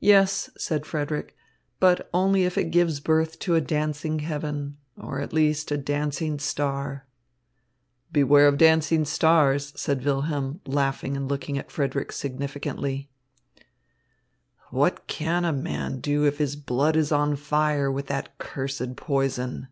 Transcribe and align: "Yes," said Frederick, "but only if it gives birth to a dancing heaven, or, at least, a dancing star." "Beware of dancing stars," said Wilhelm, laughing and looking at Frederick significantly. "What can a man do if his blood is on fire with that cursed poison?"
"Yes," 0.00 0.50
said 0.58 0.84
Frederick, 0.84 1.34
"but 1.80 2.10
only 2.12 2.44
if 2.44 2.58
it 2.58 2.64
gives 2.70 3.00
birth 3.00 3.38
to 3.38 3.54
a 3.54 3.60
dancing 3.62 4.18
heaven, 4.18 4.76
or, 4.98 5.18
at 5.22 5.32
least, 5.32 5.70
a 5.70 5.78
dancing 5.78 6.38
star." 6.38 7.06
"Beware 8.12 8.48
of 8.48 8.58
dancing 8.58 9.06
stars," 9.06 9.72
said 9.74 10.04
Wilhelm, 10.04 10.60
laughing 10.66 11.16
and 11.16 11.26
looking 11.26 11.56
at 11.56 11.70
Frederick 11.70 12.12
significantly. 12.12 13.08
"What 14.68 15.06
can 15.06 15.42
a 15.46 15.54
man 15.54 16.00
do 16.00 16.26
if 16.26 16.36
his 16.36 16.54
blood 16.54 16.94
is 16.94 17.10
on 17.10 17.34
fire 17.34 17.90
with 17.90 18.08
that 18.08 18.36
cursed 18.36 18.96
poison?" 18.96 19.68